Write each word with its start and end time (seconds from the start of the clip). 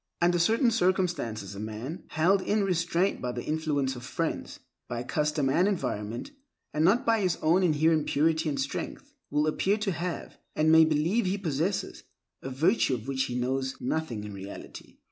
Under 0.19 0.39
certain 0.39 0.71
circumstances 0.71 1.53
a 1.53 1.59
man, 1.59 2.05
held 2.07 2.41
in 2.41 2.63
restraint 2.63 3.21
by 3.21 3.31
the 3.31 3.43
influence 3.45 3.95
of 3.95 4.03
friends, 4.03 4.59
by 4.87 5.03
custom 5.03 5.47
and 5.47 5.67
environment, 5.67 6.31
and 6.73 6.83
not 6.83 7.05
by 7.05 7.21
his 7.21 7.37
own 7.43 7.61
inherent 7.61 8.07
purity 8.07 8.49
and 8.49 8.59
strength, 8.59 9.13
will 9.29 9.45
appear 9.45 9.77
to 9.77 9.91
have, 9.91 10.39
and 10.55 10.71
may 10.71 10.85
believe 10.85 11.27
he 11.27 11.37
possesses, 11.37 12.01
a 12.41 12.49
virtue 12.49 12.95
of 12.95 13.07
which 13.07 13.25
he 13.25 13.35
knows 13.35 13.79
nothing 13.79 14.23
in 14.23 14.33
reality. 14.33 14.97